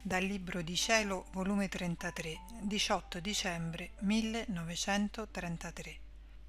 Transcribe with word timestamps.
Dal 0.00 0.22
Libro 0.22 0.62
di 0.62 0.76
Cielo, 0.76 1.26
volume 1.32 1.68
33, 1.68 2.38
18 2.62 3.18
dicembre 3.18 3.90
1933. 3.98 5.98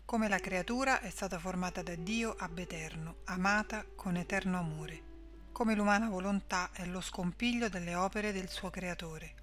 Come 0.06 0.30
la 0.30 0.38
creatura 0.38 1.02
è 1.02 1.10
stata 1.10 1.40
formata 1.40 1.82
da 1.82 1.96
Dio 1.96 2.36
ab 2.38 2.60
eterno, 2.60 3.18
amata 3.26 3.84
con 3.96 4.18
eterno 4.18 4.60
amore. 4.60 5.02
Come 5.52 5.74
l'umana 5.74 6.08
volontà 6.08 6.70
è 6.72 6.86
lo 6.86 7.02
scompiglio 7.02 7.70
delle 7.70 7.96
opere 7.96 8.32
del 8.32 8.50
suo 8.50 8.70
creatore. 8.70 9.34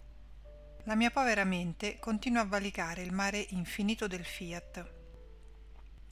La 0.84 0.94
mia 0.94 1.10
povera 1.10 1.42
mente 1.42 1.98
continua 1.98 2.42
a 2.42 2.46
valicare 2.46 3.02
il 3.02 3.12
mare 3.12 3.44
infinito 3.50 4.06
del 4.06 4.24
fiat 4.24 4.92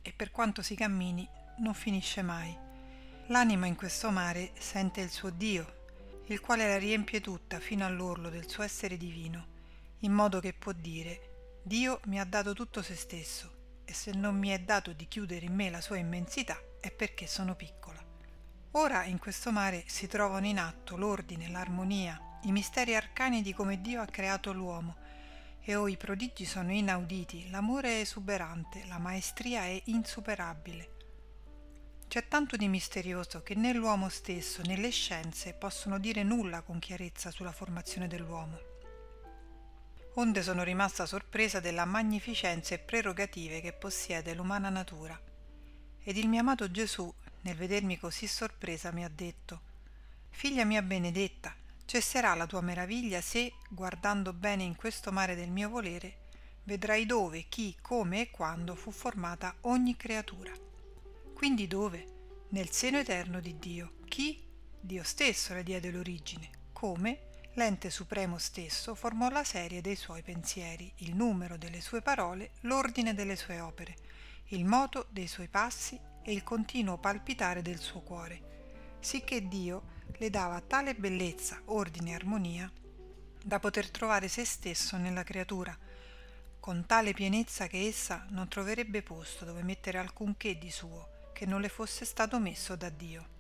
e 0.03 0.13
per 0.13 0.33
quanto 0.33 0.63
si 0.63 0.75
cammini 0.75 1.27
non 1.59 1.75
finisce 1.75 2.23
mai. 2.23 2.55
L'anima 3.29 3.67
in 3.67 3.77
questo 3.77 4.11
mare 4.11 4.51
sente 4.59 5.01
il 5.01 5.11
suo 5.11 5.31
Dio, 5.31 5.74
il 6.27 6.41
quale 6.41 6.67
la 6.67 6.79
riempie 6.79 7.21
tutta 7.21 7.61
fino 7.61 7.85
all'orlo 7.85 8.31
del 8.31 8.49
suo 8.49 8.63
essere 8.63 8.97
divino, 8.97 9.47
in 10.01 10.13
modo 10.13 10.41
che 10.41 10.55
può 10.55 10.73
dire 10.73 11.61
Dio 11.63 12.01
mi 12.05 12.19
ha 12.19 12.25
dato 12.25 12.55
tutto 12.55 12.83
se 12.83 12.95
stesso 12.95 13.53
e 13.85 13.93
se 13.93 14.13
non 14.13 14.37
mi 14.39 14.49
è 14.49 14.59
dato 14.59 14.93
di 14.93 15.07
chiudere 15.07 15.45
in 15.45 15.55
me 15.55 15.69
la 15.69 15.81
sua 15.81 15.97
immensità 15.97 16.59
è 16.81 16.91
perché 16.91 17.27
sono 17.27 17.55
piccola. 17.55 18.03
Ora 18.73 19.05
in 19.05 19.19
questo 19.19 19.53
mare 19.53 19.85
si 19.87 20.07
trovano 20.07 20.47
in 20.47 20.59
atto 20.59 20.97
l'ordine, 20.97 21.49
l'armonia, 21.49 22.39
i 22.43 22.53
misteri 22.53 22.95
arcani 22.97 23.43
di 23.43 23.53
come 23.53 23.81
Dio 23.81 24.01
ha 24.01 24.07
creato 24.07 24.53
l'uomo, 24.53 24.97
e 25.61 25.77
oh 25.77 25.89
i 25.89 25.97
prodigi 25.97 26.45
sono 26.45 26.73
inauditi, 26.73 27.49
l'amore 27.51 27.97
è 27.97 28.01
esuberante, 28.01 28.85
la 28.87 28.99
maestria 28.99 29.63
è 29.63 29.81
insuperabile. 29.85 30.94
C'è 32.15 32.29
tanto 32.29 32.57
di 32.57 32.69
misterioso 32.69 33.43
che 33.43 33.57
né 33.57 33.73
l'uomo 33.73 34.09
stesso 34.09 34.63
né 34.63 34.77
le 34.77 34.91
scienze 34.91 35.53
possono 35.53 35.99
dire 35.99 36.23
nulla 36.23 36.61
con 36.61 36.79
chiarezza 36.79 37.33
sulla 37.33 37.51
formazione 37.51 38.07
dell'uomo. 38.07 38.57
Onde 40.15 40.41
sono 40.45 40.63
rimasta 40.63 41.07
sorpresa 41.07 41.59
della 41.59 41.85
magnificenza 41.85 42.73
e 42.73 42.79
prerogative 42.79 43.61
che 43.61 43.73
possiede 43.73 44.33
l'umana 44.33 44.69
natura. 44.69 45.21
Ed 46.05 46.17
il 46.17 46.29
mio 46.29 46.39
amato 46.39 46.71
Gesù, 46.71 47.13
nel 47.41 47.57
vedermi 47.57 47.99
così 47.99 48.29
sorpresa, 48.29 48.93
mi 48.93 49.05
ha 49.05 49.11
detto 49.13 49.61
Figlia 50.31 50.65
mia 50.65 50.83
benedetta, 50.83 51.53
cesserà 51.85 52.33
la 52.35 52.47
tua 52.47 52.61
meraviglia 52.61 53.21
se, 53.21 53.55
guardando 53.69 54.33
bene 54.33 54.63
in 54.63 54.77
questo 54.77 55.11
mare 55.11 55.35
del 55.35 55.51
mio 55.51 55.69
volere, 55.69 56.19
vedrai 56.63 57.07
dove, 57.07 57.47
chi, 57.49 57.77
come 57.83 58.21
e 58.21 58.31
quando 58.31 58.77
fu 58.77 58.93
formata 58.93 59.53
ogni 59.63 59.97
creatura. 59.97 60.74
Quindi 61.35 61.67
dove? 61.67 62.47
Nel 62.51 62.71
seno 62.71 62.99
eterno 62.99 63.41
di 63.41 63.59
Dio. 63.59 63.97
Chi? 64.07 64.43
Dio 64.81 65.03
stesso 65.03 65.53
le 65.53 65.63
diede 65.63 65.91
l'origine. 65.91 66.49
Come? 66.73 67.33
L'ente 67.55 67.91
supremo 67.91 68.39
stesso 68.39 68.95
formò 68.95 69.29
la 69.29 69.45
serie 69.45 69.81
dei 69.81 69.97
suoi 69.97 70.23
pensieri, 70.23 70.93
il 70.99 71.15
numero 71.15 71.57
delle 71.57 71.81
sue 71.81 72.03
parole, 72.03 72.53
l'ordine 72.63 73.15
delle 73.15 73.37
sue 73.37 73.61
opere, 73.61 73.95
il 74.49 74.65
moto 74.65 75.07
dei 75.11 75.27
suoi 75.27 75.49
passi 75.49 76.01
e 76.23 76.33
il 76.33 76.43
continuo 76.43 76.99
palpitare 76.99 77.63
del 77.63 77.79
suo 77.79 78.01
cuore, 78.01 78.97
sicché 78.99 79.47
Dio 79.47 79.93
le 80.19 80.31
dava 80.31 80.61
tale 80.61 80.95
bellezza, 80.95 81.61
ordine 81.67 82.11
e 82.11 82.15
armonia 82.15 82.73
da 83.43 83.61
poter 83.61 83.91
trovare 83.91 84.27
se 84.29 84.45
stesso 84.45 84.97
nella 84.97 85.23
creatura, 85.23 85.77
con 86.59 86.87
tale 86.87 87.13
pienezza 87.13 87.67
che 87.67 87.87
essa 87.87 88.27
non 88.31 88.49
troverebbe 88.49 89.03
posto 89.03 89.45
dove 89.45 89.63
mettere 89.63 89.99
alcunché 89.99 90.59
di 90.59 90.71
suo, 90.71 91.14
che 91.35 91.45
non 91.45 91.61
le 91.61 91.69
fosse 91.69 92.07
stato 92.07 92.41
messo 92.41 92.77
da 92.77 92.89
Dio. 92.89 93.33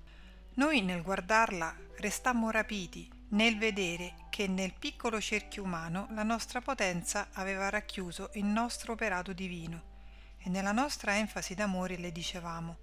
Noi 0.56 0.82
nel 0.82 1.00
guardarla 1.00 1.74
restammo 1.96 2.50
rapiti 2.50 3.10
nel 3.28 3.56
vedere 3.56 4.14
che 4.28 4.46
nel 4.46 4.74
piccolo 4.74 5.20
cerchio 5.20 5.62
umano 5.62 6.06
la 6.10 6.22
nostra 6.22 6.60
potenza 6.60 7.28
aveva 7.32 7.70
racchiuso 7.70 8.30
il 8.34 8.44
nostro 8.44 8.92
operato 8.92 9.32
divino 9.32 9.92
e 10.38 10.50
nella 10.50 10.72
nostra 10.72 11.16
enfasi 11.16 11.54
d'amore 11.54 11.96
le 11.96 12.12
dicevamo 12.12 12.76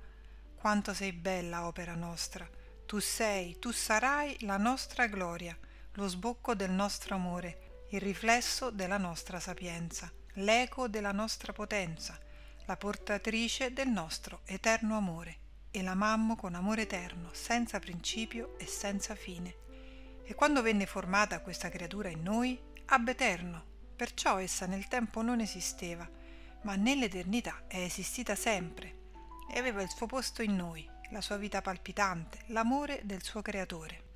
quanto 0.56 0.94
sei 0.94 1.14
bella 1.14 1.68
opera 1.68 1.96
nostra 1.96 2.50
tu 2.86 3.00
sei 3.00 3.60
tu 3.60 3.72
sarai 3.72 4.36
la 4.42 4.58
nostra 4.58 5.08
gloria 5.08 5.58
lo 5.94 6.08
sbocco 6.08 6.56
del 6.56 6.72
nostro 6.72 7.16
amore 7.16 7.86
il 7.92 8.02
riflesso 8.02 8.72
della 8.72 8.98
nostra 8.98 9.40
sapienza 9.40 10.12
l'eco 10.36 10.88
della 10.88 11.12
nostra 11.12 11.54
potenza 11.54 12.20
la 12.66 12.78
portatrice 12.78 13.74
del 13.74 13.90
nostro 13.90 14.42
eterno 14.46 14.96
amore, 14.98 15.38
e 15.72 15.82
l'amammo 15.82 16.36
con 16.36 16.54
amore 16.54 16.84
eterno, 16.84 17.30
senza 17.34 17.80
principio 17.80 18.58
e 18.60 18.66
senza 18.66 19.16
fine. 19.16 19.56
E 20.24 20.36
quando 20.36 20.62
venne 20.62 20.86
formata 20.86 21.42
questa 21.42 21.70
creatura 21.70 22.10
in 22.10 22.22
noi, 22.22 22.60
ab 22.86 23.08
eterno, 23.08 23.64
perciò 23.96 24.38
essa 24.38 24.66
nel 24.66 24.88
tempo 24.88 25.22
non 25.22 25.40
esisteva, 25.40 26.08
ma 26.64 26.76
nell'eternità 26.76 27.64
è 27.68 27.78
esistita 27.78 28.36
sempre, 28.36 29.00
e 29.52 29.60
aveva 29.60 29.82
il 29.82 29.90
suo 29.90 30.06
posto 30.06 30.42
in 30.42 30.56
noi, 30.56 30.88
la 31.10 31.22
sua 31.22 31.38
vita 31.38 31.62
palpitante, 31.62 32.40
l'amore 32.48 33.02
del 33.04 33.24
suo 33.24 33.42
creatore. 33.42 34.10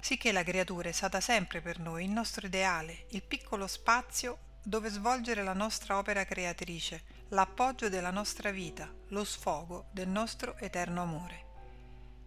Sicché 0.00 0.32
la 0.32 0.42
creatura 0.42 0.88
è 0.88 0.92
stata 0.92 1.20
sempre 1.20 1.60
per 1.60 1.78
noi 1.78 2.04
il 2.04 2.10
nostro 2.10 2.46
ideale, 2.46 3.06
il 3.10 3.22
piccolo 3.22 3.66
spazio 3.66 4.38
dove 4.62 4.88
svolgere 4.88 5.42
la 5.42 5.52
nostra 5.52 5.98
opera 5.98 6.24
creatrice, 6.24 7.04
l'appoggio 7.28 7.88
della 7.88 8.10
nostra 8.10 8.50
vita, 8.50 8.92
lo 9.08 9.24
sfogo 9.24 9.86
del 9.90 10.08
nostro 10.08 10.56
eterno 10.58 11.02
amore. 11.02 11.42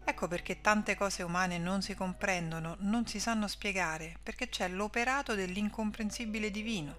Ecco 0.04 0.28
perché 0.28 0.62
tante 0.62 0.96
cose 0.96 1.22
umane 1.22 1.58
non 1.58 1.82
si 1.82 1.94
comprendono, 1.94 2.78
non 2.80 3.06
si 3.06 3.20
sanno 3.20 3.48
spiegare, 3.48 4.18
perché 4.24 4.50
c'è 4.50 4.68
l'operato 4.68 5.36
dell'incomprensibile 5.36 6.50
divino. 6.50 6.98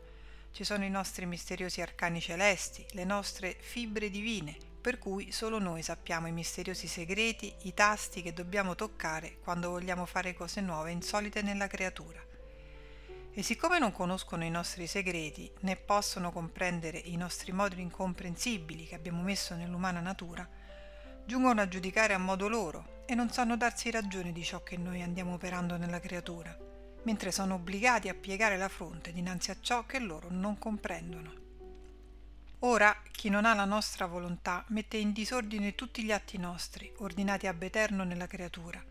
Ci 0.53 0.62
sono 0.62 0.84
i 0.84 0.91
nostri 0.91 1.26
misteriosi 1.26 1.81
arcani 1.81 2.20
celesti, 2.20 2.87
le 2.92 3.04
nostre 3.04 3.56
fibre 3.58 4.10
divine, 4.10 4.56
per 4.81 4.98
cui 4.98 5.32
solo 5.32 5.58
noi 5.58 5.82
sappiamo 5.82 6.28
i 6.28 6.32
misteriosi 6.32 6.87
segreti, 6.87 7.53
i 7.62 7.75
tasti 7.75 8.22
che 8.22 8.32
dobbiamo 8.32 8.75
toccare 8.75 9.38
quando 9.42 9.70
vogliamo 9.70 10.06
fare 10.06 10.34
cose 10.34 10.60
nuove 10.60 10.91
e 10.91 10.92
insolite 10.92 11.42
nella 11.42 11.66
creatura. 11.66 12.27
E 13.38 13.44
siccome 13.44 13.78
non 13.78 13.93
conoscono 13.93 14.43
i 14.43 14.50
nostri 14.50 14.88
segreti, 14.88 15.49
né 15.60 15.76
possono 15.76 16.32
comprendere 16.32 16.99
i 16.99 17.15
nostri 17.15 17.53
modi 17.53 17.81
incomprensibili 17.81 18.84
che 18.84 18.97
abbiamo 18.97 19.22
messo 19.22 19.54
nell'umana 19.54 20.00
natura, 20.00 20.44
giungono 21.25 21.60
a 21.60 21.69
giudicare 21.69 22.15
a 22.15 22.19
modo 22.19 22.49
loro 22.49 23.04
e 23.06 23.15
non 23.15 23.31
sanno 23.31 23.56
darsi 23.56 23.93
ragione 23.93 24.32
di 24.32 24.43
ciò 24.43 24.65
che 24.65 24.76
noi 24.76 25.03
andiamo 25.03 25.34
operando 25.34 25.76
nella 25.76 26.00
creatura, 26.00 26.53
mentre 27.04 27.31
sono 27.31 27.54
obbligati 27.54 28.09
a 28.09 28.15
piegare 28.15 28.56
la 28.56 28.69
fronte 28.69 29.12
dinanzi 29.12 29.53
a 29.53 29.56
ciò 29.60 29.87
che 29.87 30.00
loro 30.00 30.26
non 30.32 30.59
comprendono. 30.59 31.32
Ora 32.62 33.03
chi 33.12 33.28
non 33.28 33.44
ha 33.44 33.55
la 33.55 33.66
nostra 33.66 34.06
volontà 34.06 34.65
mette 34.70 34.97
in 34.97 35.12
disordine 35.12 35.76
tutti 35.76 36.03
gli 36.03 36.10
atti 36.10 36.38
nostri, 36.38 36.93
ordinati 36.97 37.47
ab 37.47 37.62
eterno 37.62 38.03
nella 38.03 38.26
creatura, 38.26 38.84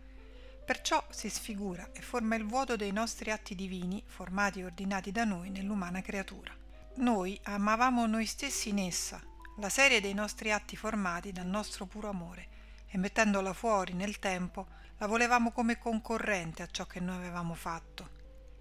Perciò 0.68 1.02
si 1.12 1.30
sfigura 1.30 1.92
e 1.94 2.02
forma 2.02 2.36
il 2.36 2.44
vuoto 2.46 2.76
dei 2.76 2.92
nostri 2.92 3.32
atti 3.32 3.56
divini, 3.56 4.04
formati 4.06 4.60
e 4.60 4.66
ordinati 4.66 5.14
da 5.14 5.24
noi 5.24 5.50
nell'umana 5.50 6.02
creatura. 6.02 6.54
Noi 6.96 7.40
amavamo 7.44 8.06
noi 8.06 8.26
stessi 8.26 8.68
in 8.68 8.80
essa, 8.80 9.24
la 9.60 9.70
serie 9.70 10.02
dei 10.02 10.14
nostri 10.14 10.52
atti 10.52 10.76
formati 10.76 11.32
dal 11.32 11.46
nostro 11.46 11.86
puro 11.86 12.10
amore, 12.10 12.50
e 12.86 12.98
mettendola 12.98 13.54
fuori 13.54 13.94
nel 13.94 14.20
tempo 14.20 14.68
la 14.98 15.08
volevamo 15.08 15.54
come 15.54 15.78
concorrente 15.78 16.64
a 16.64 16.68
ciò 16.70 16.86
che 16.86 17.00
noi 17.00 17.16
avevamo 17.16 17.54
fatto. 17.54 18.10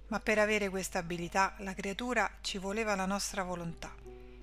Ma 0.07 0.21
per 0.21 0.39
avere 0.39 0.69
questa 0.69 1.01
abilità 1.01 1.57
la 1.59 1.75
creatura 1.75 2.31
ci 2.41 2.59
voleva 2.59 2.95
la 2.95 3.07
nostra 3.07 3.43
volontà, 3.43 3.93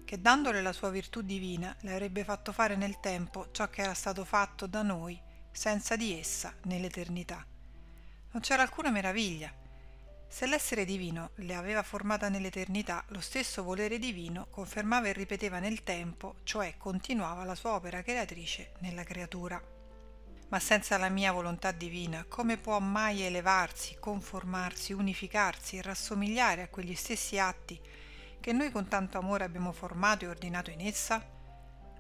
che 0.04 0.20
dandole 0.20 0.62
la 0.62 0.74
sua 0.74 0.90
virtù 0.90 1.22
divina 1.22 1.74
le 1.80 1.94
avrebbe 1.94 2.26
fatto 2.26 2.52
fare 2.52 2.76
nel 2.76 3.00
tempo 3.00 3.52
ciò 3.52 3.70
che 3.70 3.84
era 3.84 3.94
stato 3.94 4.26
fatto 4.26 4.68
da 4.68 4.82
noi 4.82 5.18
senza 5.50 5.96
di 5.96 6.20
essa 6.20 6.54
nell'eternità. 6.64 7.48
Non 8.34 8.42
c'era 8.42 8.64
alcuna 8.64 8.90
meraviglia. 8.90 9.54
Se 10.28 10.48
l'essere 10.48 10.86
divino 10.86 11.30
le 11.36 11.54
aveva 11.54 11.84
formata 11.84 12.30
nell'eternità, 12.30 13.04
lo 13.10 13.22
stesso 13.22 13.62
volere 13.62 14.00
divino 14.00 14.48
confermava 14.50 15.08
e 15.08 15.14
ripeteva 15.14 15.60
nel 15.60 15.84
tempo, 15.84 16.38
cioè 16.42 16.74
continuava 16.78 17.44
la 17.44 17.54
sua 17.54 17.74
opera 17.74 18.02
creatrice 18.02 18.72
nella 18.80 19.04
creatura. 19.04 19.62
Ma 20.50 20.60
senza 20.60 20.98
la 20.98 21.10
mia 21.10 21.32
volontà 21.32 21.72
divina, 21.72 22.26
come 22.28 22.58
può 22.58 22.80
mai 22.80 23.22
elevarsi, 23.22 23.98
conformarsi, 24.00 24.94
unificarsi 24.94 25.78
e 25.78 25.84
rassomigliare 25.84 26.64
a 26.64 26.70
quegli 26.70 26.96
stessi 26.96 27.38
atti 27.38 27.80
che 28.40 28.52
noi 28.52 28.72
con 28.72 28.88
tanto 28.88 29.20
amore 29.20 29.44
abbiamo 29.44 29.72
formato 29.72 30.26
e 30.26 30.30
ordinato 30.30 30.72
in 30.72 30.82
essa? 30.82 31.24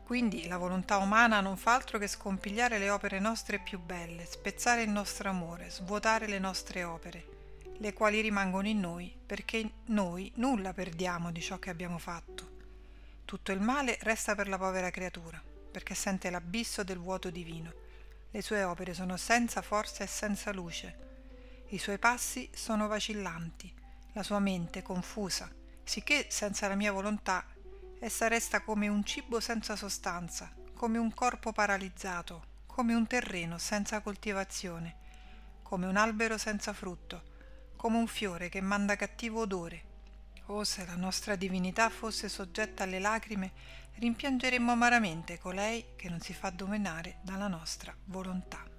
Quindi 0.03 0.47
la 0.47 0.57
volontà 0.57 0.97
umana 0.97 1.39
non 1.39 1.55
fa 1.55 1.75
altro 1.75 1.97
che 1.97 2.07
scompigliare 2.07 2.77
le 2.77 2.89
opere 2.89 3.19
nostre 3.19 3.59
più 3.59 3.79
belle, 3.79 4.25
spezzare 4.25 4.83
il 4.83 4.89
nostro 4.89 5.29
amore, 5.29 5.69
svuotare 5.69 6.27
le 6.27 6.39
nostre 6.39 6.83
opere, 6.83 7.25
le 7.77 7.93
quali 7.93 8.19
rimangono 8.19 8.67
in 8.67 8.81
noi, 8.81 9.15
perché 9.25 9.71
noi 9.85 10.29
nulla 10.35 10.73
perdiamo 10.73 11.31
di 11.31 11.41
ciò 11.41 11.57
che 11.57 11.69
abbiamo 11.69 11.97
fatto. 11.97 12.51
Tutto 13.23 13.53
il 13.53 13.61
male 13.61 13.97
resta 14.01 14.35
per 14.35 14.49
la 14.49 14.57
povera 14.57 14.91
creatura, 14.91 15.41
perché 15.71 15.95
sente 15.95 16.29
l'abisso 16.29 16.83
del 16.83 16.99
vuoto 16.99 17.29
divino. 17.29 17.73
Le 18.29 18.41
sue 18.41 18.63
opere 18.63 18.93
sono 18.93 19.15
senza 19.15 19.61
forza 19.61 20.03
e 20.03 20.07
senza 20.07 20.51
luce. 20.51 20.97
I 21.69 21.77
suoi 21.77 21.97
passi 21.97 22.49
sono 22.53 22.87
vacillanti, 22.87 23.73
la 24.11 24.21
sua 24.21 24.39
mente 24.39 24.81
confusa, 24.81 25.49
sicché 25.83 26.27
senza 26.29 26.67
la 26.67 26.75
mia 26.75 26.91
volontà 26.91 27.45
essa 28.03 28.27
resta 28.27 28.59
come 28.59 28.89
un 28.89 29.05
cibo 29.05 29.39
senza 29.39 29.77
sostanza, 29.77 30.53
come 30.73 30.97
un 30.97 31.13
corpo 31.13 31.53
paralizzato, 31.53 32.47
come 32.65 32.93
un 32.93 33.07
terreno 33.07 33.57
senza 33.57 34.01
coltivazione, 34.01 34.95
come 35.61 35.87
un 35.87 35.95
albero 35.95 36.37
senza 36.37 36.73
frutto, 36.73 37.23
come 37.77 37.95
un 37.95 38.07
fiore 38.07 38.49
che 38.49 38.59
manda 38.59 38.97
cattivo 38.97 39.39
odore. 39.39 39.91
Oh, 40.47 40.65
se 40.65 40.85
la 40.85 40.97
nostra 40.97 41.37
divinità 41.37 41.87
fosse 41.87 42.27
soggetta 42.27 42.83
alle 42.83 42.99
lacrime, 42.99 43.53
rimpiangeremmo 43.95 44.73
amaramente 44.73 45.39
colei 45.39 45.93
che 45.95 46.09
non 46.09 46.19
si 46.19 46.33
fa 46.33 46.49
dominare 46.49 47.19
dalla 47.21 47.47
nostra 47.47 47.95
volontà. 48.07 48.72